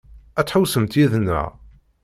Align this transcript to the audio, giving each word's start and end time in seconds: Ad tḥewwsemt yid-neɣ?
Ad 0.39 0.45
tḥewwsemt 0.45 0.97
yid-neɣ? 0.99 1.47